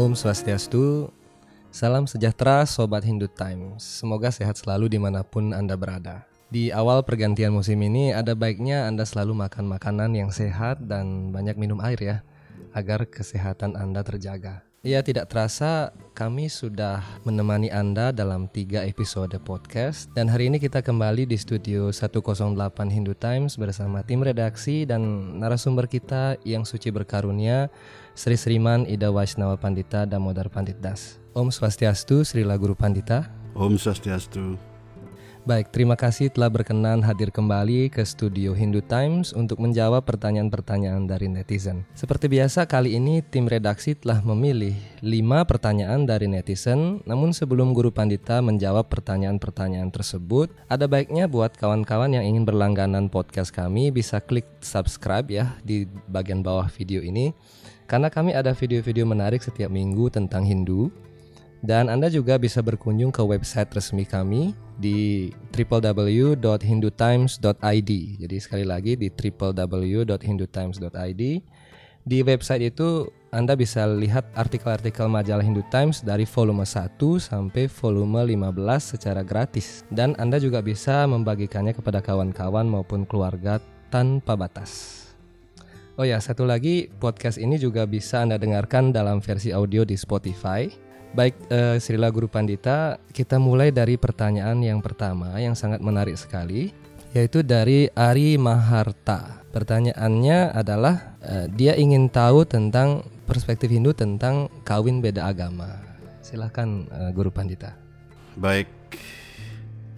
[0.00, 1.12] Om Swastiastu,
[1.68, 4.00] salam sejahtera Sobat Hindu Times.
[4.00, 6.24] Semoga sehat selalu di mana pun Anda berada.
[6.48, 11.60] Di awal pergantian musim ini ada baiknya Anda selalu makan makanan yang sehat dan banyak
[11.60, 12.16] minum air ya,
[12.72, 14.64] agar kesehatan Anda terjaga.
[14.80, 20.80] Ya tidak terasa kami sudah menemani Anda dalam tiga episode podcast dan hari ini kita
[20.80, 22.32] kembali di studio 108
[22.88, 27.68] Hindu Times bersama tim redaksi dan narasumber kita yang suci berkarunia
[28.16, 31.20] Sri Sriman Ida Waisnawa Pandita Damodar Pandit Das.
[31.36, 33.28] Om Swastiastu Sri Guru Pandita.
[33.52, 34.69] Om Swastiastu.
[35.40, 41.32] Baik, terima kasih telah berkenan hadir kembali ke studio Hindu Times untuk menjawab pertanyaan-pertanyaan dari
[41.32, 41.88] netizen.
[41.96, 47.00] Seperti biasa, kali ini tim redaksi telah memilih 5 pertanyaan dari netizen.
[47.08, 53.48] Namun sebelum Guru Pandita menjawab pertanyaan-pertanyaan tersebut, ada baiknya buat kawan-kawan yang ingin berlangganan podcast
[53.48, 57.32] kami bisa klik subscribe ya di bagian bawah video ini.
[57.88, 60.92] Karena kami ada video-video menarik setiap minggu tentang Hindu,
[61.64, 67.90] dan Anda juga bisa berkunjung ke website resmi kami di www.hindutimes.id.
[68.24, 71.22] Jadi sekali lagi di www.hindutimes.id.
[72.00, 78.24] Di website itu Anda bisa lihat artikel-artikel majalah Hindu Times dari volume 1 sampai volume
[78.24, 79.84] 15 secara gratis.
[79.92, 83.60] Dan Anda juga bisa membagikannya kepada kawan-kawan maupun keluarga
[83.92, 85.04] tanpa batas.
[86.00, 90.89] Oh ya, satu lagi podcast ini juga bisa Anda dengarkan dalam versi audio di Spotify
[91.10, 96.70] Baik, uh, Srila Guru Pandita, kita mulai dari pertanyaan yang pertama yang sangat menarik sekali,
[97.10, 99.42] yaitu dari Ari Maharta.
[99.50, 105.82] Pertanyaannya adalah uh, dia ingin tahu tentang perspektif Hindu tentang kawin beda agama.
[106.22, 107.74] Silahkan uh, Guru Pandita.
[108.38, 108.70] Baik,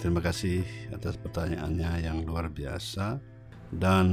[0.01, 0.65] terima kasih
[0.97, 3.21] atas pertanyaannya yang luar biasa
[3.69, 4.09] dan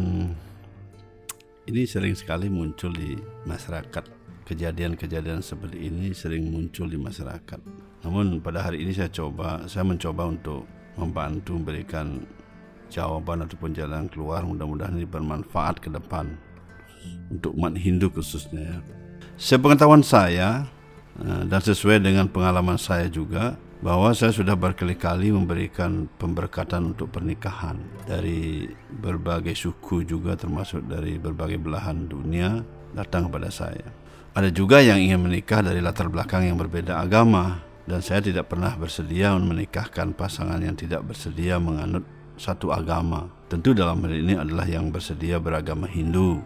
[1.64, 3.16] ini sering sekali muncul di
[3.48, 4.19] masyarakat
[4.50, 7.62] kejadian-kejadian seperti ini sering muncul di masyarakat.
[8.02, 10.66] Namun pada hari ini saya coba, saya mencoba untuk
[10.98, 12.26] membantu memberikan
[12.90, 14.42] jawaban ataupun jalan keluar.
[14.42, 16.34] Mudah-mudahan ini bermanfaat ke depan
[17.30, 18.74] untuk umat Hindu khususnya.
[18.74, 18.78] Ya.
[19.38, 20.66] Sepengetahuan saya
[21.22, 27.80] eh, dan sesuai dengan pengalaman saya juga bahwa saya sudah berkali-kali memberikan pemberkatan untuk pernikahan
[28.04, 28.68] dari
[29.00, 32.60] berbagai suku juga termasuk dari berbagai belahan dunia
[32.94, 33.86] datang kepada saya.
[34.34, 38.78] Ada juga yang ingin menikah dari latar belakang yang berbeda agama dan saya tidak pernah
[38.78, 42.06] bersedia menikahkan pasangan yang tidak bersedia menganut
[42.38, 43.28] satu agama.
[43.50, 46.40] Tentu dalam hal ini adalah yang bersedia beragama Hindu.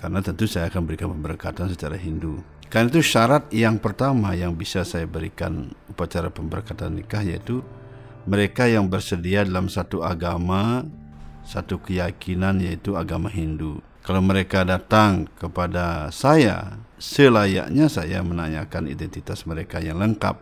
[0.00, 2.40] Karena tentu saya akan berikan pemberkatan secara Hindu.
[2.66, 7.62] Karena itu syarat yang pertama yang bisa saya berikan upacara pemberkatan nikah yaitu
[8.26, 10.82] mereka yang bersedia dalam satu agama,
[11.46, 13.78] satu keyakinan yaitu agama Hindu.
[14.06, 20.38] Kalau mereka datang kepada saya, selayaknya saya menanyakan identitas mereka yang lengkap.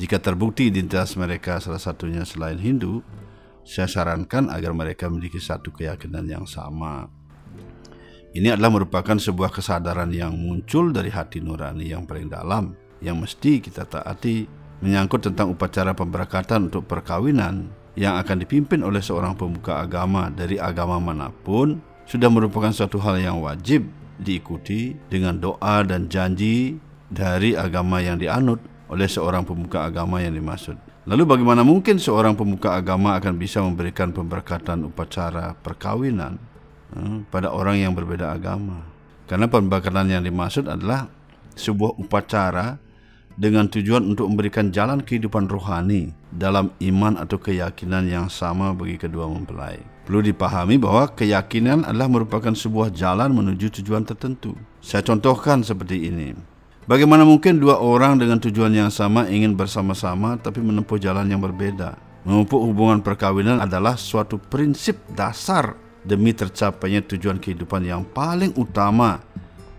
[0.00, 3.04] Jika terbukti identitas mereka salah satunya selain Hindu,
[3.68, 7.12] saya sarankan agar mereka memiliki satu keyakinan yang sama.
[8.32, 12.72] Ini adalah merupakan sebuah kesadaran yang muncul dari hati nurani yang paling dalam,
[13.04, 14.48] yang mesti kita taati,
[14.80, 20.96] menyangkut tentang upacara pemberkatan untuk perkawinan yang akan dipimpin oleh seorang pemuka agama dari agama
[20.96, 23.86] mana pun sudah merupakan suatu hal yang wajib
[24.20, 26.78] diikuti dengan doa dan janji
[27.12, 30.76] dari agama yang dianut oleh seorang pemuka agama yang dimaksud.
[31.02, 36.38] Lalu bagaimana mungkin seorang pemuka agama akan bisa memberikan pemberkatan upacara perkawinan
[36.94, 38.86] eh, pada orang yang berbeda agama?
[39.26, 41.10] Karena pemberkatan yang dimaksud adalah
[41.58, 42.78] sebuah upacara
[43.34, 49.26] dengan tujuan untuk memberikan jalan kehidupan rohani dalam iman atau keyakinan yang sama bagi kedua
[49.26, 49.91] mempelai.
[50.02, 54.58] Perlu dipahami bahwa keyakinan adalah merupakan sebuah jalan menuju tujuan tertentu.
[54.82, 56.34] Saya contohkan seperti ini.
[56.90, 61.94] Bagaimana mungkin dua orang dengan tujuan yang sama ingin bersama-sama tapi menempuh jalan yang berbeda?
[62.26, 69.22] Memupuk hubungan perkawinan adalah suatu prinsip dasar demi tercapainya tujuan kehidupan yang paling utama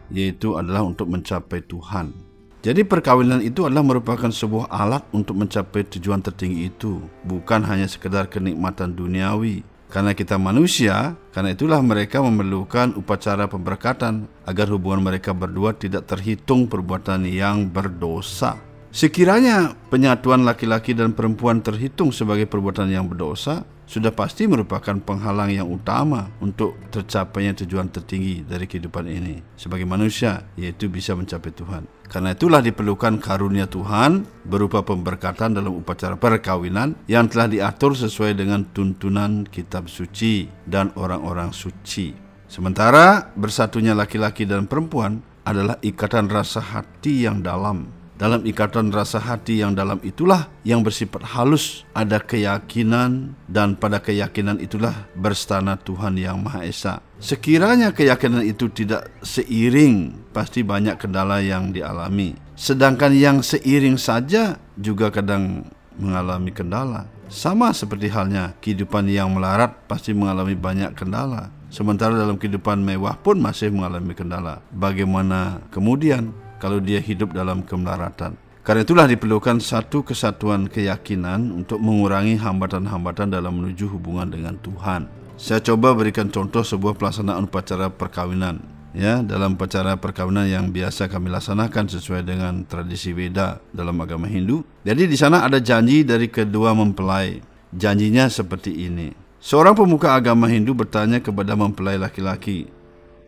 [0.08, 2.16] yaitu adalah untuk mencapai Tuhan.
[2.64, 8.32] Jadi perkawinan itu adalah merupakan sebuah alat untuk mencapai tujuan tertinggi itu, bukan hanya sekedar
[8.32, 15.78] kenikmatan duniawi karena kita manusia, karena itulah mereka memerlukan upacara pemberkatan agar hubungan mereka berdua
[15.78, 18.58] tidak terhitung perbuatan yang berdosa.
[18.90, 25.68] Sekiranya penyatuan laki-laki dan perempuan terhitung sebagai perbuatan yang berdosa, sudah pasti merupakan penghalang yang
[25.68, 31.84] utama untuk tercapainya tujuan tertinggi dari kehidupan ini sebagai manusia, yaitu bisa mencapai Tuhan.
[32.08, 38.70] Karena itulah diperlukan karunia Tuhan berupa pemberkatan dalam upacara perkawinan yang telah diatur sesuai dengan
[38.70, 42.14] tuntunan kitab suci dan orang-orang suci.
[42.46, 48.03] Sementara bersatunya laki-laki dan perempuan adalah ikatan rasa hati yang dalam.
[48.14, 54.62] Dalam ikatan rasa hati yang dalam itulah yang bersifat halus, ada keyakinan dan pada keyakinan
[54.62, 57.02] itulah berstana Tuhan yang Maha Esa.
[57.18, 62.38] Sekiranya keyakinan itu tidak seiring, pasti banyak kendala yang dialami.
[62.54, 65.66] Sedangkan yang seiring saja juga kadang
[65.98, 67.10] mengalami kendala.
[67.34, 71.50] Sama seperti halnya kehidupan yang melarat pasti mengalami banyak kendala.
[71.74, 74.62] Sementara dalam kehidupan mewah pun masih mengalami kendala.
[74.70, 76.30] Bagaimana kemudian
[76.64, 78.40] kalau dia hidup dalam kemelaratan?
[78.64, 85.12] Karena itulah diperlukan satu kesatuan keyakinan untuk mengurangi hambatan-hambatan dalam menuju hubungan dengan Tuhan.
[85.36, 88.64] Saya coba berikan contoh sebuah pelaksanaan upacara perkawinan
[88.94, 94.64] ya dalam upacara perkawinan yang biasa kami laksanakan sesuai dengan tradisi Weda dalam agama Hindu.
[94.86, 97.42] Jadi di sana ada janji dari kedua mempelai.
[97.74, 99.12] Janjinya seperti ini.
[99.44, 102.70] Seorang pemuka agama Hindu bertanya kepada mempelai laki-laki.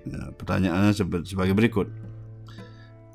[0.05, 0.93] Ya, pertanyaannya
[1.25, 1.89] sebagai berikut.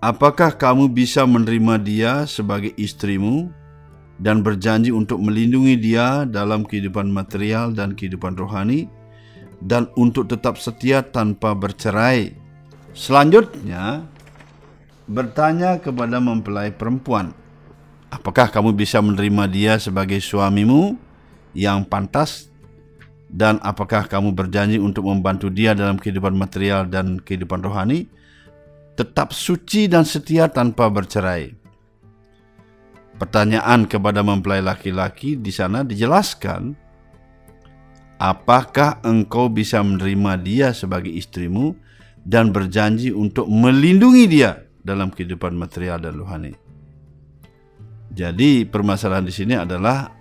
[0.01, 3.53] Apakah kamu bisa menerima dia sebagai istrimu
[4.17, 8.89] dan berjanji untuk melindungi dia dalam kehidupan material dan kehidupan rohani
[9.61, 12.33] dan untuk tetap setia tanpa bercerai?
[12.97, 14.09] Selanjutnya
[15.05, 17.37] bertanya kepada mempelai perempuan,
[18.09, 20.97] apakah kamu bisa menerima dia sebagai suamimu
[21.53, 22.49] yang pantas?
[23.29, 28.09] Dan apakah kamu berjanji untuk membantu dia dalam kehidupan material dan kehidupan rohani
[29.01, 31.57] tetap suci dan setia tanpa bercerai.
[33.17, 36.77] Pertanyaan kepada mempelai laki-laki di sana dijelaskan,
[38.21, 41.73] apakah engkau bisa menerima dia sebagai istrimu
[42.29, 46.53] dan berjanji untuk melindungi dia dalam kehidupan material dan rohani.
[48.13, 50.13] Jadi permasalahan di sini adalah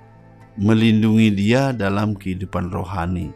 [0.55, 3.27] melindungi dia dalam kehidupan rohani.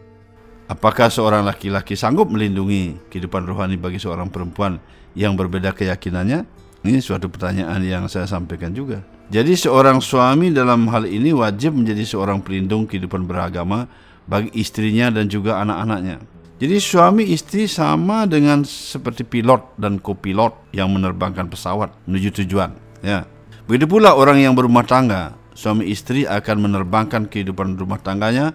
[0.71, 4.79] Apakah seorang laki-laki sanggup melindungi kehidupan rohani bagi seorang perempuan
[5.13, 6.45] yang berbeda keyakinannya?
[6.83, 9.01] Ini suatu pertanyaan yang saya sampaikan juga.
[9.31, 13.87] Jadi seorang suami dalam hal ini wajib menjadi seorang pelindung kehidupan beragama
[14.27, 16.19] bagi istrinya dan juga anak-anaknya.
[16.59, 22.75] Jadi suami istri sama dengan seperti pilot dan kopilot yang menerbangkan pesawat menuju tujuan.
[23.01, 23.25] Ya.
[23.65, 28.51] Begitu pula orang yang berumah tangga, suami istri akan menerbangkan kehidupan rumah tangganya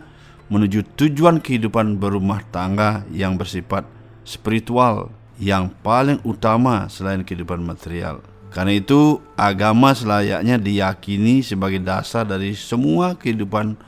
[0.48, 3.84] menuju tujuan kehidupan berumah tangga yang bersifat
[4.24, 8.20] spiritual yang paling utama selain kehidupan material.
[8.50, 13.78] Karena itu agama selayaknya diyakini sebagai dasar dari semua kehidupan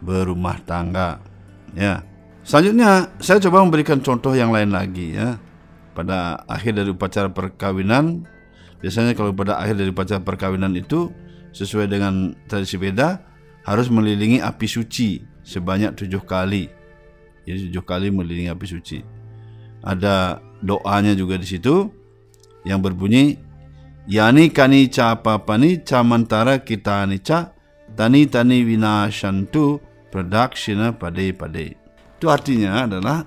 [0.00, 1.18] berumah tangga.
[1.74, 2.06] Ya.
[2.46, 5.36] Selanjutnya saya coba memberikan contoh yang lain lagi ya.
[5.92, 8.24] Pada akhir dari upacara perkawinan,
[8.80, 11.10] biasanya kalau pada akhir dari upacara perkawinan itu
[11.50, 13.20] sesuai dengan tradisi beda
[13.66, 16.70] harus melilingi api suci sebanyak tujuh kali.
[17.44, 18.98] Jadi tujuh kali melilingi api suci.
[19.80, 21.88] Ada doanya juga di situ
[22.64, 23.50] yang berbunyi
[24.10, 27.54] Yani kani ca papani camantara kita nica
[27.94, 29.78] tani tani winashantu
[30.10, 31.78] pradakshina pade pade.
[32.18, 33.22] Itu artinya adalah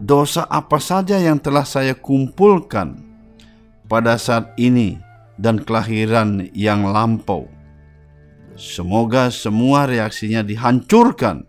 [0.00, 2.96] dosa apa saja yang telah saya kumpulkan
[3.84, 4.96] pada saat ini
[5.36, 7.52] dan kelahiran yang lampau.
[8.56, 11.44] Semoga semua reaksinya dihancurkan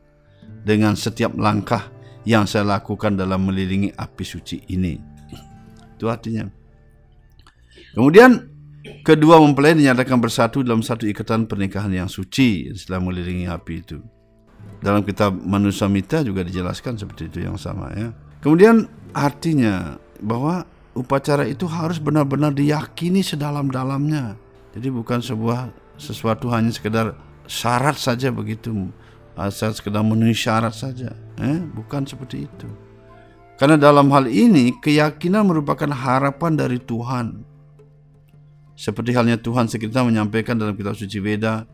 [0.67, 1.87] dengan setiap langkah
[2.27, 4.99] yang saya lakukan dalam melilingi api suci ini.
[5.95, 6.43] Itu artinya.
[7.95, 8.43] Kemudian
[9.07, 14.03] kedua mempelai dinyatakan bersatu dalam satu ikatan pernikahan yang suci setelah melilingi api itu.
[14.83, 18.11] Dalam kitab Manusia Mita juga dijelaskan seperti itu yang sama ya.
[18.43, 24.35] Kemudian artinya bahwa upacara itu harus benar-benar diyakini sedalam-dalamnya.
[24.75, 27.17] Jadi bukan sebuah sesuatu hanya sekedar
[27.49, 28.91] syarat saja begitu.
[29.33, 31.15] Asal sekedar memenuhi syarat saja.
[31.37, 32.69] Eh, bukan seperti itu.
[33.57, 37.41] Karena dalam hal ini keyakinan merupakan harapan dari Tuhan.
[38.77, 41.65] Seperti halnya Tuhan sekitar menyampaikan dalam kitab suci Veda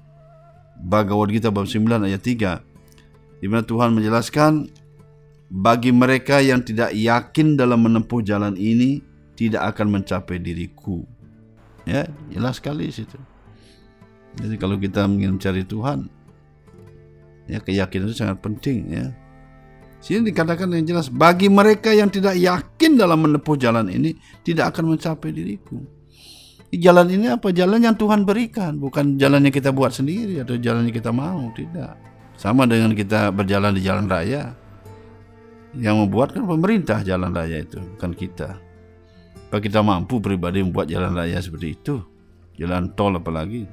[0.80, 4.72] Bhagavad Gita bab 9 ayat 3 di mana Tuhan menjelaskan
[5.52, 9.04] bagi mereka yang tidak yakin dalam menempuh jalan ini
[9.36, 11.04] tidak akan mencapai diriku.
[11.84, 13.20] Ya, jelas sekali situ.
[14.40, 16.08] Jadi kalau kita ingin mencari Tuhan,
[17.52, 19.12] ya keyakinan itu sangat penting ya.
[20.04, 24.12] Sini dikatakan yang jelas bagi mereka yang tidak yakin dalam menempuh jalan ini
[24.44, 25.80] tidak akan mencapai diriku.
[26.76, 27.56] Jalan ini apa?
[27.56, 31.48] Jalan yang Tuhan berikan, bukan jalan yang kita buat sendiri atau jalan yang kita mau,
[31.56, 31.96] tidak.
[32.36, 34.52] Sama dengan kita berjalan di jalan raya.
[35.72, 38.60] Yang membuat kan pemerintah jalan raya itu, bukan kita.
[39.48, 42.04] Apa kita mampu pribadi membuat jalan raya seperti itu?
[42.60, 43.64] Jalan tol apalagi.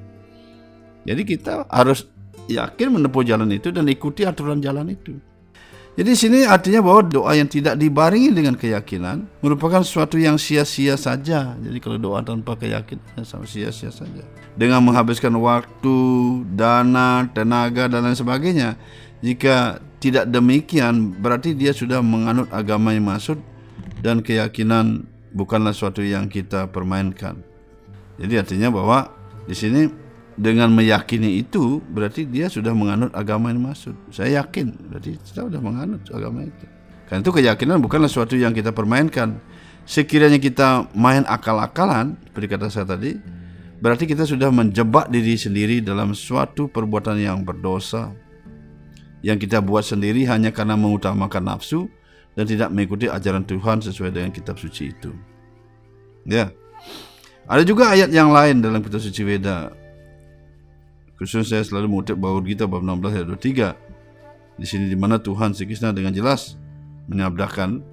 [1.09, 2.07] Jadi kita harus
[2.47, 5.17] yakin menempuh jalan itu dan ikuti aturan jalan itu.
[6.01, 11.53] Jadi sini artinya bahwa doa yang tidak dibarengi dengan keyakinan merupakan sesuatu yang sia-sia saja.
[11.61, 14.25] Jadi kalau doa tanpa keyakinan sama sia-sia saja.
[14.57, 16.01] Dengan menghabiskan waktu,
[16.57, 18.81] dana, tenaga dan lain sebagainya.
[19.21, 23.37] Jika tidak demikian berarti dia sudah menganut agama yang maksud
[24.01, 25.05] dan keyakinan
[25.37, 27.45] bukanlah sesuatu yang kita permainkan.
[28.17, 29.13] Jadi artinya bahwa
[29.45, 29.85] di sini
[30.41, 33.93] dengan meyakini itu berarti dia sudah menganut agama yang maksud.
[34.09, 36.65] Saya yakin berarti kita sudah menganut agama itu.
[37.05, 39.37] Karena itu keyakinan bukanlah sesuatu yang kita permainkan.
[39.85, 43.21] Sekiranya kita main akal-akalan, seperti kata saya tadi,
[43.85, 48.15] berarti kita sudah menjebak diri sendiri dalam suatu perbuatan yang berdosa
[49.21, 51.91] yang kita buat sendiri hanya karena mengutamakan nafsu
[52.33, 55.13] dan tidak mengikuti ajaran Tuhan sesuai dengan kitab suci itu.
[56.25, 56.49] Ya.
[57.51, 59.80] Ada juga ayat yang lain dalam kitab suci Weda
[61.21, 63.27] Khususnya saya selalu mengutip bahwa kita bab 16 ayat
[63.77, 64.57] 23.
[64.57, 66.57] Di sini di mana Tuhan Sri Krishna dengan jelas
[67.13, 67.85] menyabdakan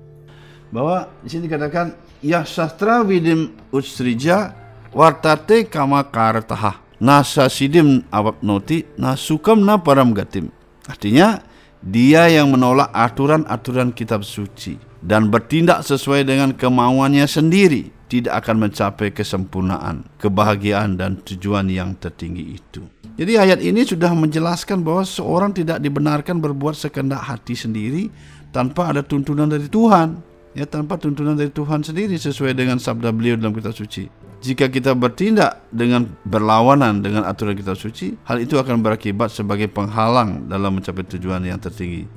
[0.72, 1.92] bahwa di sini dikatakan
[2.24, 4.56] ya sastra vidim utsrija
[4.96, 10.48] wartate kama kartaha nasa sidim awap noti nasukam na param gatim.
[10.88, 11.44] Artinya
[11.84, 19.12] dia yang menolak aturan-aturan kitab suci dan bertindak sesuai dengan kemauannya sendiri tidak akan mencapai
[19.12, 22.84] kesempurnaan, kebahagiaan dan tujuan yang tertinggi itu.
[23.20, 28.08] Jadi ayat ini sudah menjelaskan bahwa seorang tidak dibenarkan berbuat sekendak hati sendiri
[28.56, 30.24] tanpa ada tuntunan dari Tuhan.
[30.58, 34.10] Ya, tanpa tuntunan dari Tuhan sendiri sesuai dengan sabda beliau dalam kitab suci.
[34.42, 40.50] Jika kita bertindak dengan berlawanan dengan aturan kitab suci, hal itu akan berakibat sebagai penghalang
[40.50, 42.10] dalam mencapai tujuan yang tertinggi,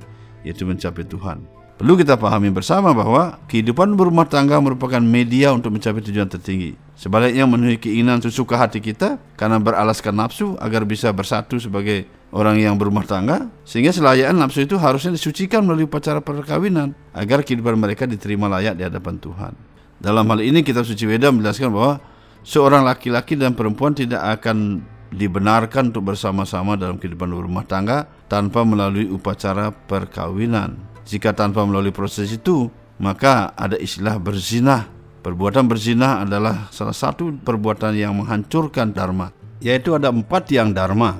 [0.45, 1.60] yaitu mencapai Tuhan.
[1.81, 6.77] Perlu kita pahami bersama bahwa kehidupan berumah tangga merupakan media untuk mencapai tujuan tertinggi.
[6.93, 12.05] Sebaliknya memenuhi keinginan sesuka hati kita karena beralaskan nafsu agar bisa bersatu sebagai
[12.37, 17.81] orang yang berumah tangga sehingga selayaknya nafsu itu harusnya disucikan melalui upacara perkawinan agar kehidupan
[17.81, 19.57] mereka diterima layak di hadapan Tuhan.
[19.97, 21.97] Dalam hal ini kitab suci Weda menjelaskan bahwa
[22.45, 24.85] seorang laki-laki dan perempuan tidak akan
[25.17, 30.90] dibenarkan untuk bersama-sama dalam kehidupan berumah tangga tanpa melalui upacara perkawinan.
[31.11, 32.71] Jika tanpa melalui proses itu,
[33.03, 34.87] maka ada istilah berzina.
[35.27, 41.19] Perbuatan berzina adalah salah satu perbuatan yang menghancurkan dharma, yaitu ada empat yang dharma.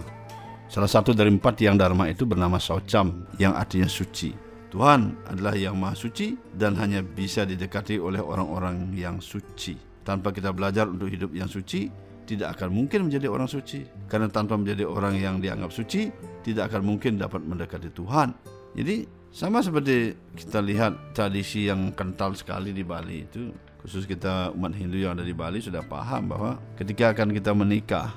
[0.71, 4.31] Salah satu dari empat yang dharma itu bernama saucam, yang artinya suci.
[4.71, 9.75] Tuhan adalah yang maha suci dan hanya bisa didekati oleh orang-orang yang suci.
[10.07, 11.91] Tanpa kita belajar untuk hidup yang suci,
[12.31, 13.83] tidak akan mungkin menjadi orang suci.
[14.07, 16.15] Karena tanpa menjadi orang yang dianggap suci,
[16.47, 18.31] tidak akan mungkin dapat mendekati Tuhan.
[18.79, 24.75] Jadi sama seperti kita lihat tradisi yang kental sekali di Bali itu, khusus kita umat
[24.75, 28.11] Hindu yang ada di Bali sudah paham bahwa ketika akan kita menikah,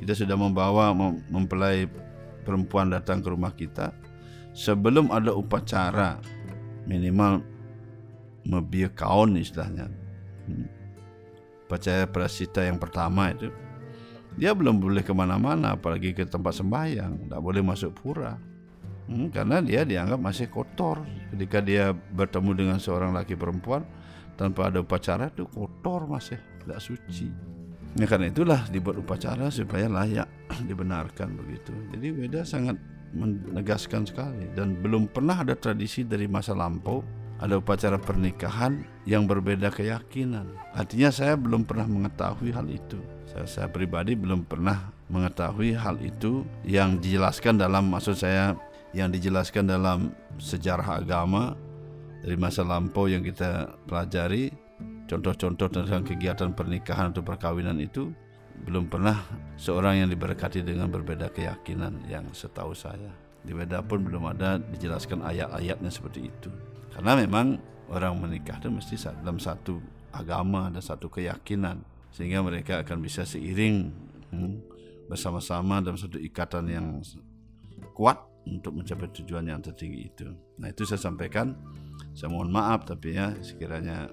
[0.00, 0.96] kita sudah membawa
[1.28, 1.84] mempelai
[2.40, 3.92] perempuan datang ke rumah kita
[4.56, 6.16] sebelum ada upacara
[6.88, 7.44] minimal
[8.48, 9.92] mebia kaun istilahnya.
[10.48, 10.66] Hmm.
[11.68, 13.52] Upacara prasita yang pertama itu
[14.40, 18.49] dia belum boleh ke mana-mana apalagi ke tempat sembahyang, tidak boleh masuk pura
[19.10, 21.02] hmm, karena dia dianggap masih kotor
[21.34, 23.82] ketika dia bertemu dengan seorang laki perempuan
[24.38, 27.28] tanpa ada upacara itu kotor masih tidak suci
[27.98, 30.30] ya karena itulah dibuat upacara supaya layak
[30.70, 32.78] dibenarkan begitu jadi beda sangat
[33.10, 37.02] menegaskan sekali dan belum pernah ada tradisi dari masa lampau
[37.40, 40.44] ada upacara pernikahan yang berbeda keyakinan.
[40.76, 43.00] Artinya saya belum pernah mengetahui hal itu.
[43.32, 48.52] Saya, saya pribadi belum pernah mengetahui hal itu yang dijelaskan dalam maksud saya
[48.90, 51.54] yang dijelaskan dalam sejarah agama
[52.20, 54.52] dari masa lampau yang kita pelajari
[55.10, 58.12] contoh-contoh tentang kegiatan pernikahan atau perkawinan itu
[58.60, 59.16] belum pernah
[59.56, 63.10] seorang yang diberkati dengan berbeda keyakinan yang setahu saya.
[63.40, 66.52] Di Weda pun belum ada dijelaskan ayat-ayatnya seperti itu.
[66.92, 67.56] Karena memang
[67.88, 69.80] orang menikah itu mesti dalam satu
[70.12, 71.80] agama dan satu keyakinan
[72.12, 73.88] sehingga mereka akan bisa seiring
[74.34, 74.54] hmm,
[75.08, 76.86] bersama-sama dalam satu ikatan yang
[77.96, 80.28] kuat untuk mencapai tujuan yang tertinggi itu.
[80.58, 81.54] Nah itu saya sampaikan.
[82.12, 84.10] Saya mohon maaf tapi ya sekiranya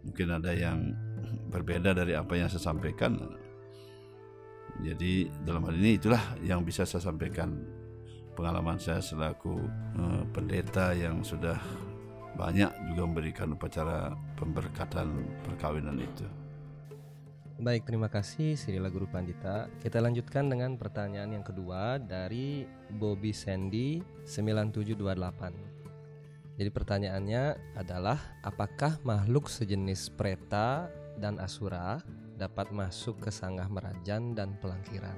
[0.00, 0.96] mungkin ada yang
[1.52, 3.20] berbeda dari apa yang saya sampaikan.
[4.80, 7.52] Jadi dalam hal ini itulah yang bisa saya sampaikan
[8.36, 9.56] pengalaman saya selaku
[9.96, 11.56] uh, pendeta yang sudah
[12.36, 16.45] banyak juga memberikan upacara pemberkatan perkawinan itu.
[17.56, 19.72] Baik, terima kasih Sirila Guru Pandita.
[19.80, 22.68] Kita lanjutkan dengan pertanyaan yang kedua dari
[23.00, 26.60] Bobby Sandy 9728.
[26.60, 31.96] Jadi pertanyaannya adalah apakah makhluk sejenis preta dan asura
[32.36, 35.16] dapat masuk ke sanggah merajan dan pelangkiran?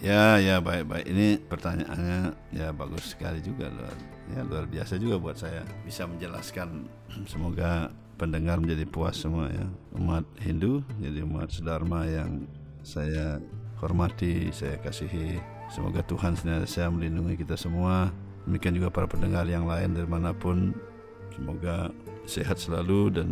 [0.00, 1.06] Ya, ya baik baik.
[1.12, 3.92] Ini pertanyaannya ya bagus sekali juga luar
[4.32, 6.88] ya luar biasa juga buat saya bisa menjelaskan.
[7.30, 9.68] Semoga pendengar menjadi puas semua ya.
[9.92, 12.48] Umat Hindu jadi umat Dharma yang
[12.80, 13.44] saya
[13.76, 15.36] hormati, saya kasihi.
[15.68, 18.08] Semoga Tuhan senantiasa melindungi kita semua.
[18.48, 20.72] Demikian juga para pendengar yang lain dari mana pun.
[21.36, 21.92] Semoga
[22.24, 23.28] sehat selalu dan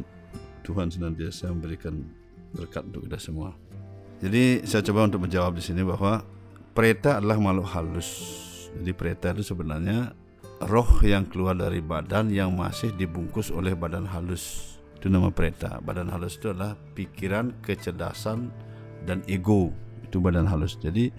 [0.69, 2.05] Tuhan senantiasa memberikan
[2.53, 3.57] berkat untuk kita semua.
[4.21, 6.21] Jadi saya coba untuk menjawab di sini bahwa
[6.79, 8.11] Preta adalah makhluk halus.
[8.71, 10.15] Jadi preta itu sebenarnya
[10.63, 14.79] roh yang keluar dari badan yang masih dibungkus oleh badan halus.
[14.95, 15.83] Itu nama preta.
[15.83, 18.55] Badan halus itu adalah pikiran, kecerdasan,
[19.03, 19.75] dan ego.
[20.07, 20.79] Itu badan halus.
[20.79, 21.11] Jadi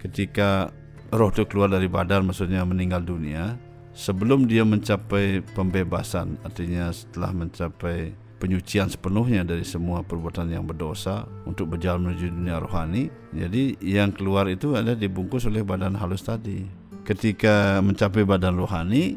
[0.00, 0.72] ketika
[1.12, 3.60] roh itu keluar dari badan maksudnya meninggal dunia,
[3.92, 11.78] sebelum dia mencapai pembebasan, artinya setelah mencapai penyucian sepenuhnya dari semua perbuatan yang berdosa untuk
[11.78, 13.06] berjalan menuju dunia rohani.
[13.30, 16.66] Jadi yang keluar itu ada dibungkus oleh badan halus tadi.
[17.06, 19.14] Ketika mencapai badan rohani,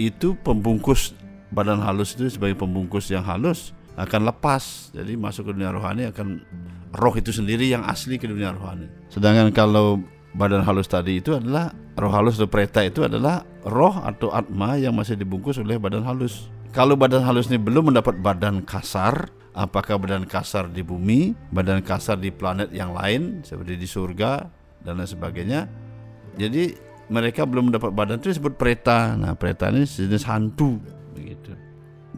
[0.00, 1.12] itu pembungkus
[1.52, 4.88] badan halus itu sebagai pembungkus yang halus akan lepas.
[4.96, 6.40] Jadi masuk ke dunia rohani akan
[6.96, 8.88] roh itu sendiri yang asli ke dunia rohani.
[9.12, 10.00] Sedangkan kalau
[10.32, 14.96] badan halus tadi itu adalah roh halus atau preta itu adalah roh atau atma yang
[14.96, 16.48] masih dibungkus oleh badan halus.
[16.74, 22.18] Kalau badan halus ini belum mendapat badan kasar, apakah badan kasar di bumi, badan kasar
[22.18, 24.42] di planet yang lain seperti di surga
[24.82, 25.70] dan lain sebagainya.
[26.34, 26.74] Jadi
[27.14, 29.14] mereka belum mendapat badan itu disebut preta.
[29.14, 30.82] Nah, preta ini jenis hantu
[31.14, 31.54] begitu.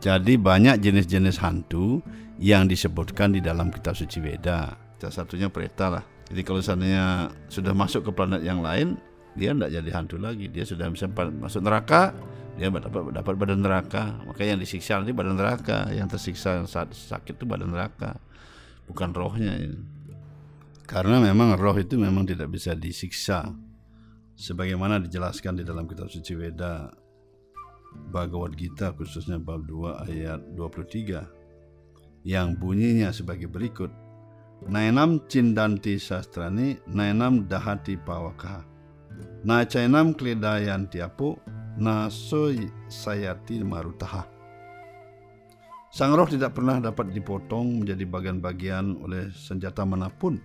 [0.01, 2.01] Jadi banyak jenis-jenis hantu
[2.41, 4.73] yang disebutkan di dalam kitab suci Weda.
[4.97, 6.05] Salah satunya preta lah.
[6.33, 8.97] Jadi kalau seandainya sudah masuk ke planet yang lain,
[9.37, 10.49] dia tidak jadi hantu lagi.
[10.49, 12.17] Dia sudah bisa masuk neraka,
[12.57, 14.17] dia dapat dapat badan neraka.
[14.25, 15.93] Maka yang disiksa nanti badan neraka.
[15.93, 18.17] Yang tersiksa yang saat sakit itu badan neraka.
[18.89, 19.95] Bukan rohnya ini.
[20.87, 23.51] karena memang roh itu memang tidak bisa disiksa.
[24.39, 26.95] Sebagaimana dijelaskan di dalam kitab suci Weda
[28.15, 33.91] Bhagavad Gita khususnya bab 2 ayat 23 yang bunyinya sebagai berikut.
[34.71, 38.65] Nainam cindanti sastrani nainam dahati pawaka
[39.47, 41.39] Nacainam kledayan tiapu
[41.77, 42.53] naso
[42.89, 44.25] sayati marutaha.
[45.93, 50.37] Sang roh tidak pernah dapat dipotong menjadi bagian-bagian oleh senjata mana pun,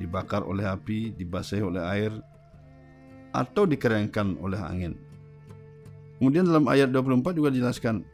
[0.00, 2.12] dibakar oleh api, dibasahi oleh air,
[3.36, 4.96] atau dikeringkan oleh angin.
[6.16, 8.06] Kemudian dalam ayat 24 juga dijelaskan,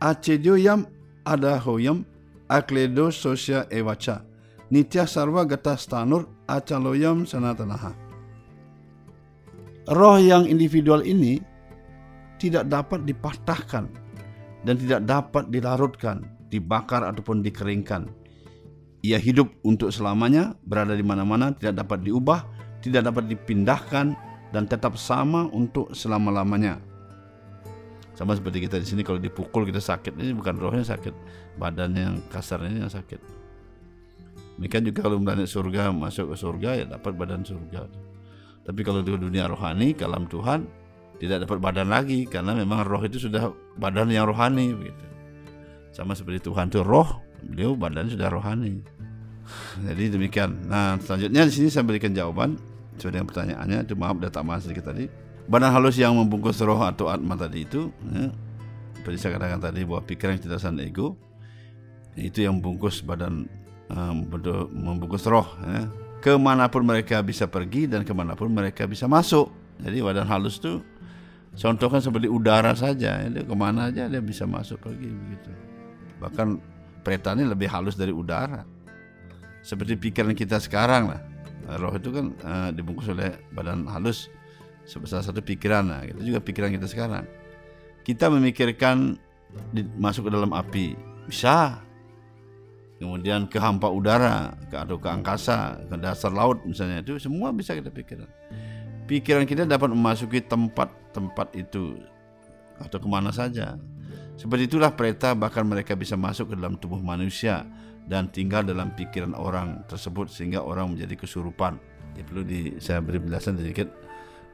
[0.00, 0.88] Acedio yam
[1.28, 2.08] ada hoyam
[2.48, 4.24] akledo sosya ewacha,
[4.72, 7.92] nitya sarva gata stanur acaloyam sanatanaha.
[9.90, 11.49] Roh yang individual ini
[12.40, 13.84] tidak dapat dipatahkan
[14.64, 18.08] dan tidak dapat dilarutkan, dibakar ataupun dikeringkan.
[19.04, 22.44] Ia hidup untuk selamanya, berada di mana-mana, tidak dapat diubah,
[22.80, 24.16] tidak dapat dipindahkan
[24.52, 26.80] dan tetap sama untuk selama-lamanya.
[28.16, 31.14] Sama seperti kita di sini kalau dipukul kita sakit, ini bukan rohnya sakit,
[31.56, 33.20] badannya yang kasar ini yang sakit.
[34.60, 37.88] Demikian juga kalau planet surga masuk ke surga ya dapat badan surga.
[38.60, 40.68] Tapi kalau di dunia rohani, kalam Tuhan,
[41.20, 45.04] tidak dapat badan lagi karena memang roh itu sudah badan yang rohani begitu.
[45.92, 48.80] Sama seperti Tuhan itu roh, beliau badan sudah rohani.
[49.84, 50.64] Jadi demikian.
[50.64, 52.56] Nah, selanjutnya di sini saya berikan jawaban
[52.96, 53.78] sesuai dengan pertanyaannya.
[53.84, 55.10] Itu maaf data tambahan sedikit tadi.
[55.50, 58.30] Badan halus yang membungkus roh atau atma tadi itu, ya,
[58.96, 61.18] seperti saya katakan tadi bahwa pikiran, kecerdasan, ego
[62.14, 63.50] itu yang membungkus badan
[63.90, 64.16] um,
[64.70, 65.46] membungkus roh.
[65.66, 65.90] Ya.
[66.22, 69.50] Ke mana pun mereka bisa pergi dan ke mana pun mereka bisa masuk.
[69.80, 70.84] Jadi badan halus itu
[71.58, 75.50] Contohnya seperti udara saja, dia ke mana aja dia bisa masuk pergi begitu.
[76.22, 76.48] Bahkan
[77.02, 78.62] peta ini lebih halus dari udara.
[79.60, 81.20] Seperti pikiran kita sekarang lah.
[81.78, 84.30] Roh itu kan uh, dibungkus oleh badan halus
[84.86, 85.90] sebesar satu pikiran.
[85.90, 87.26] Nah, itu juga pikiran kita sekarang.
[88.06, 89.18] Kita memikirkan
[89.74, 90.94] di, masuk ke dalam api
[91.26, 91.82] bisa.
[93.00, 97.72] Kemudian ke hampa udara, ke atau ke angkasa, ke dasar laut misalnya itu semua bisa
[97.72, 98.28] kita pikirkan
[99.10, 101.98] pikiran kita dapat memasuki tempat-tempat itu
[102.78, 103.74] atau ke mana saja.
[104.38, 107.66] Seperti itulah pereta bahkan mereka bisa masuk ke dalam tubuh manusia
[108.06, 111.76] dan tinggal dalam pikiran orang tersebut sehingga orang menjadi kesurupan.
[112.14, 113.90] Ya perlu di saya beri penjelasan sedikit.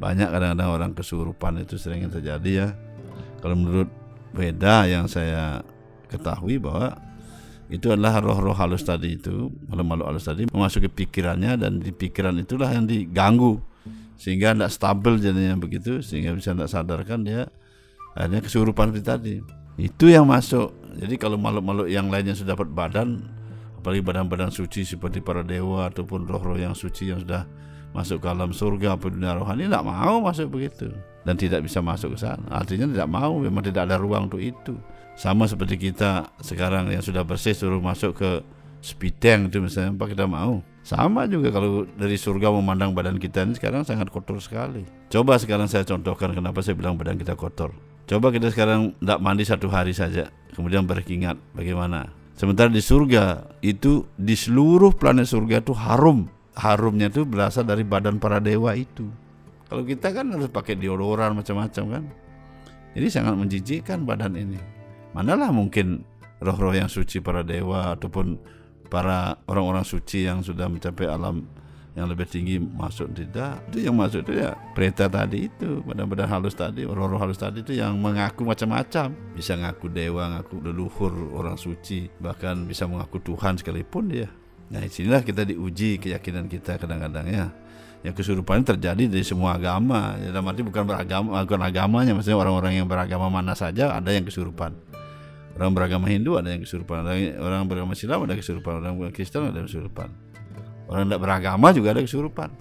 [0.00, 2.68] Banyak kadang-kadang orang kesurupan itu sering terjadi ya.
[3.44, 3.92] Kalau menurut
[4.32, 5.60] beda yang saya
[6.08, 6.96] ketahui bahwa
[7.68, 12.70] itu adalah roh-roh halus tadi itu, malu-malu halus tadi memasuki pikirannya dan di pikiran itulah
[12.70, 13.58] yang diganggu
[14.16, 17.48] sehingga tidak stabil jadinya begitu sehingga bisa tidak sadarkan dia
[18.16, 19.35] akhirnya kesurupan seperti tadi.
[19.76, 20.72] Itu yang masuk.
[20.96, 23.20] Jadi kalau makhluk-makhluk yang lainnya sudah dapat badan
[23.76, 27.44] apalagi badan-badan suci seperti para dewa ataupun roh-roh yang suci yang sudah
[27.92, 30.88] masuk ke alam surga apa dunia rohani tidak mau masuk begitu.
[31.29, 32.46] Dan tidak bisa masuk ke sana.
[32.48, 34.79] Artinya tidak mau memang tidak ada ruang untuk itu.
[35.18, 38.31] Sama seperti kita sekarang yang sudah bersih suruh masuk ke
[38.81, 43.59] spiteng itu misalnya apa kita mau sama juga kalau dari surga memandang badan kita ini
[43.59, 44.87] sekarang sangat kotor sekali.
[45.11, 47.75] Coba sekarang saya contohkan kenapa saya bilang badan kita kotor.
[48.07, 52.14] Coba kita sekarang tidak mandi satu hari saja kemudian berkingat bagaimana?
[52.38, 56.31] Sementara di surga itu di seluruh planet surga itu harum.
[56.55, 59.11] Harumnya itu berasal dari badan para dewa itu.
[59.66, 62.05] Kalau kita kan harus pakai deodoran macam-macam kan?
[62.94, 64.62] Jadi sangat menjijikkan badan ini.
[65.18, 66.07] Manalah mungkin
[66.38, 68.38] roh-roh yang suci para dewa ataupun
[68.87, 71.44] para orang-orang suci yang sudah mencapai alam
[71.96, 74.53] yang lebih tinggi masuk tidak itu yang masuk itu ya
[75.09, 79.16] tadi itu badan-badan halus tadi roh-roh halus tadi itu yang mengaku macam-macam.
[79.33, 84.29] Bisa ngaku dewa ngaku leluhur orang suci bahkan bisa mengaku Tuhan sekalipun dia.
[84.68, 87.49] Nah di sinilah kita diuji keyakinan kita kadang-kadang ya.
[88.05, 90.20] Yang kesurupan terjadi dari semua agama.
[90.20, 94.77] Dalam arti bukan beragama bukan agamanya maksudnya orang-orang yang beragama mana saja ada yang kesurupan
[95.56, 97.00] Orang beragama Hindu ada yang kesurupan,
[97.40, 100.12] orang beragama Islam ada kesurupan, orang Kristen ada kesurupan.
[100.86, 102.52] Orang tidak beragama juga ada kesurupan.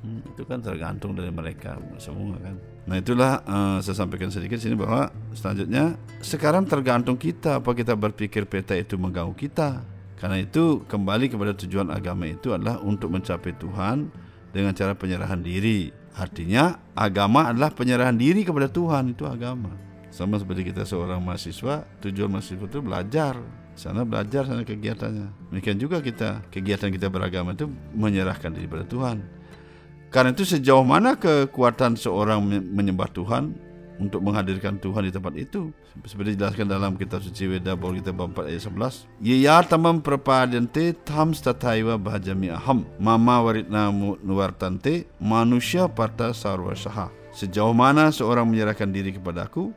[0.00, 2.56] Hmm, itu kan tergantung dari mereka semua kan.
[2.88, 8.48] Nah itulah uh, saya sampaikan sedikit sini bahwa selanjutnya sekarang tergantung kita apa kita berpikir
[8.48, 9.84] peta itu mengganggu kita.
[10.16, 14.08] Karena itu kembali kepada tujuan agama itu adalah untuk mencapai Tuhan
[14.54, 15.92] dengan cara penyerahan diri.
[16.16, 19.89] Artinya agama adalah penyerahan diri kepada Tuhan itu agama.
[20.10, 23.38] Sama seperti kita seorang mahasiswa, tujuan mahasiswa itu belajar.
[23.78, 25.54] Sana belajar, sana kegiatannya.
[25.54, 29.22] Demikian juga kita, kegiatan kita beragama itu menyerahkan diri pada Tuhan.
[30.10, 32.42] Karena itu sejauh mana kekuatan seorang
[32.74, 33.54] menyembah Tuhan
[34.00, 35.70] untuk menghadirkan Tuhan di tempat itu.
[36.02, 39.06] Seperti dijelaskan dalam kitab suci Weda Bawal kita 4 ayat 11.
[39.22, 42.88] Ya tamam perpadente tam stataiwa bahajami aham.
[42.96, 43.92] Mama waritna
[44.24, 47.12] nuwartante manusia pada sarwa saha.
[47.30, 49.70] Sejauh mana seorang menyerahkan diri kepadaku,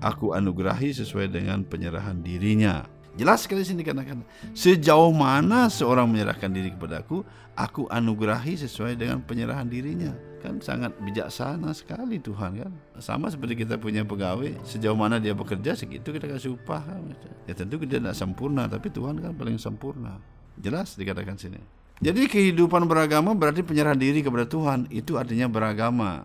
[0.00, 2.84] aku anugerahi sesuai dengan penyerahan dirinya.
[3.18, 4.22] Jelas sekali sini dikatakan
[4.54, 7.26] sejauh mana seorang menyerahkan diri kepadaku,
[7.58, 10.14] aku anugerahi sesuai dengan penyerahan dirinya.
[10.40, 12.72] Kan sangat bijaksana sekali Tuhan kan.
[12.96, 16.80] Sama seperti kita punya pegawai, sejauh mana dia bekerja segitu kita kasih upah.
[17.44, 20.16] Ya tentu dia tidak sempurna, tapi Tuhan kan paling sempurna.
[20.56, 21.60] Jelas dikatakan sini.
[22.00, 26.24] Jadi kehidupan beragama berarti penyerahan diri kepada Tuhan, itu artinya beragama.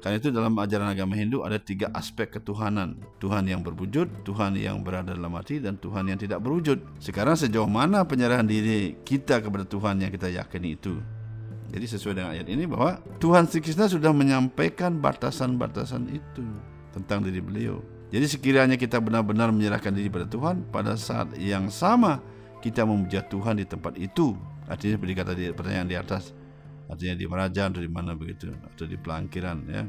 [0.00, 2.96] Karena itu dalam ajaran agama Hindu ada tiga aspek ketuhanan.
[3.20, 6.80] Tuhan yang berwujud, Tuhan yang berada dalam hati, dan Tuhan yang tidak berwujud.
[6.96, 10.96] Sekarang sejauh mana penyerahan diri kita kepada Tuhan yang kita yakini itu?
[11.70, 16.42] Jadi sesuai dengan ayat ini bahwa Tuhan Sri Krishna sudah menyampaikan batasan-batasan itu
[16.90, 17.78] tentang diri beliau.
[18.10, 22.18] Jadi sekiranya kita benar-benar menyerahkan diri pada Tuhan, pada saat yang sama
[22.58, 24.34] kita memuja Tuhan di tempat itu.
[24.66, 26.34] Artinya seperti kata di pertanyaan di atas,
[26.90, 29.86] artinya di Merajan atau di mana begitu atau di pelangkiran ya.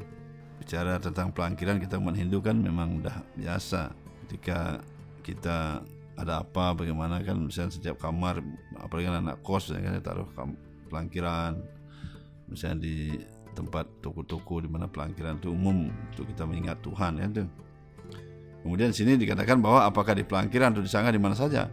[0.62, 3.90] Bicara tentang pelangkiran kita umat Hindu kan memang udah biasa.
[4.26, 4.78] Ketika
[5.26, 5.82] kita
[6.14, 8.46] ada apa bagaimana kan misalnya setiap kamar
[8.78, 10.30] apalagi anak kos ya kan taruh
[10.88, 11.58] pelangkiran.
[12.46, 13.18] Misalnya di
[13.58, 17.50] tempat toko-toko di mana pelangkiran itu umum untuk kita mengingat Tuhan ya tuh.
[18.62, 21.66] Kemudian sini dikatakan bahwa apakah di pelangkiran atau di sana di mana saja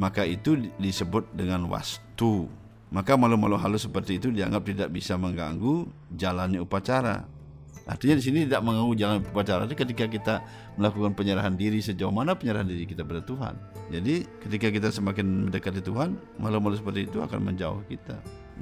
[0.00, 2.46] maka itu disebut dengan wastu
[2.90, 7.22] maka malu-malu halus seperti itu dianggap tidak bisa mengganggu jalannya upacara.
[7.90, 10.34] Artinya di sini tidak mengganggu jalan upacara itu ketika kita
[10.78, 13.54] melakukan penyerahan diri sejauh mana penyerahan diri kita pada Tuhan.
[13.90, 18.18] Jadi ketika kita semakin mendekati Tuhan, malu-malu seperti itu akan menjauh kita.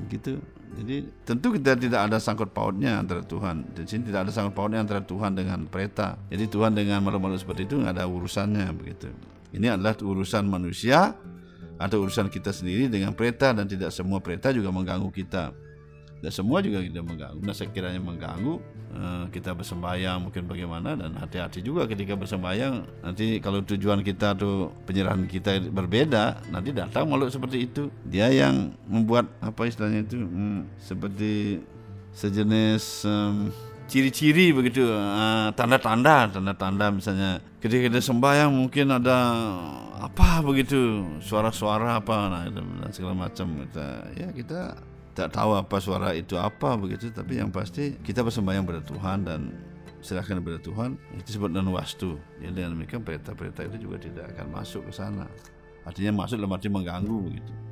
[0.09, 0.41] Gitu.
[0.79, 3.69] Jadi tentu kita tidak ada sangkut pautnya antara Tuhan.
[3.77, 6.17] Di sini tidak ada sangkut pautnya antara Tuhan dengan pereta.
[6.33, 9.13] Jadi Tuhan dengan malu-malu seperti itu nggak ada urusannya begitu.
[9.53, 11.17] Ini adalah urusan manusia
[11.79, 15.55] atau urusan kita sendiri dengan pereta dan tidak semua pereta juga mengganggu kita.
[16.19, 17.39] Dan semua juga tidak mengganggu.
[17.47, 18.59] Nah sekiranya mengganggu
[18.91, 24.75] eh, kita bersembahyang mungkin bagaimana dan hati-hati juga ketika bersembahyang nanti kalau tujuan kita tuh
[24.83, 30.83] penyerahan kita berbeda nanti datang makhluk seperti itu dia yang membuat apa istilahnya itu hmm,
[30.83, 31.63] seperti
[32.11, 33.55] sejenis um,
[33.89, 34.85] ciri-ciri begitu.
[34.85, 37.41] Uh, tanda-tanda tanda-tanda misalnya.
[37.59, 39.19] Ketika kita sembahyang mungkin ada
[39.99, 44.79] apa begitu suara-suara apa nah dan segala macam kita ya kita
[45.11, 49.51] tak tahu apa suara itu apa begitu tapi yang pasti kita bersembahyang pada Tuhan dan
[49.99, 52.15] serahkan kepada Tuhan itu disebut dan wastu.
[52.39, 55.27] Ya dengan demikian perintah-perintah itu juga tidak akan masuk ke sana.
[55.83, 57.68] Artinya masuk dalam arti mengganggu begitu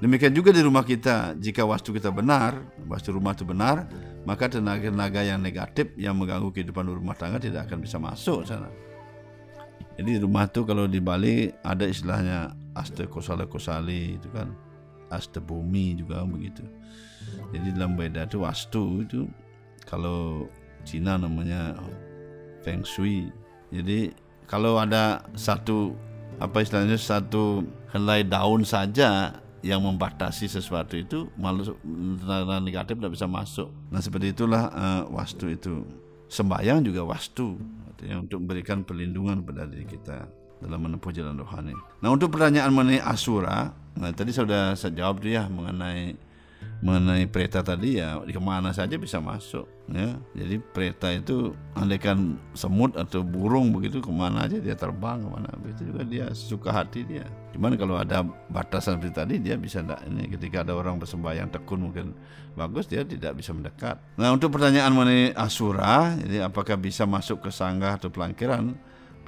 [0.00, 2.56] demikian juga di rumah kita jika wastu kita benar
[2.88, 3.84] wastu rumah itu benar
[4.28, 8.68] maka tenaga-tenaga yang negatif yang mengganggu kehidupan rumah tangga tidak akan bisa masuk sana.
[9.96, 14.52] Jadi rumah itu kalau di Bali ada istilahnya aste kosale kosali itu kan
[15.12, 16.64] aste bumi juga begitu.
[17.52, 19.28] Jadi dalam beda itu wastu itu
[19.88, 20.48] kalau
[20.84, 21.76] Cina namanya
[22.64, 23.28] feng shui.
[23.72, 24.12] Jadi
[24.48, 25.92] kalau ada satu
[26.40, 31.76] apa istilahnya satu helai daun saja yang membatasi sesuatu itu malu
[32.64, 33.68] negatif tidak bisa masuk.
[33.92, 35.84] Nah seperti itulah uh, wastu itu.
[36.30, 37.58] Sembayang juga wastu,
[37.90, 40.30] artinya untuk memberikan perlindungan pada diri kita
[40.62, 41.74] dalam menempuh jalan rohani.
[41.98, 46.14] Nah untuk pertanyaan mengenai asura, nah tadi sudah saya jawab dia mengenai
[46.80, 50.16] mengenai preta tadi ya di ke mana saja bisa masuk ya.
[50.32, 55.48] Jadi preta itu andaikan semut atau burung begitu ke mana aja dia terbang ke mana.
[55.60, 57.28] Begitu juga dia suka hati dia.
[57.52, 60.24] Cuman kalau ada batasan seperti tadi dia bisa enggak ini.
[60.32, 62.16] Ketika ada orang bersembahyang tekun mungkin
[62.56, 64.00] bagus dia tidak bisa mendekat.
[64.16, 68.72] Nah untuk pertanyaan mengenai asura jadi apakah bisa masuk ke sanggah atau pelangkiran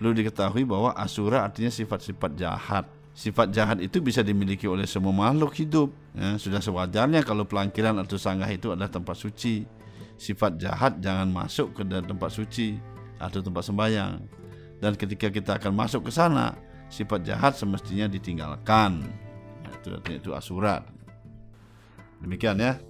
[0.01, 5.53] perlu diketahui bahwa asura artinya sifat-sifat jahat Sifat jahat itu bisa dimiliki oleh semua makhluk
[5.61, 5.93] hidup.
[6.17, 9.69] Ya, sudah sewajarnya kalau pelangkiran atau sanggah itu adalah tempat suci.
[10.17, 12.81] Sifat jahat jangan masuk ke dalam tempat suci
[13.21, 14.17] atau tempat sembahyang.
[14.81, 16.57] Dan ketika kita akan masuk ke sana,
[16.89, 19.05] sifat jahat semestinya ditinggalkan.
[19.63, 20.83] Nah, itu itu asurat.
[22.25, 22.81] Demikian ya.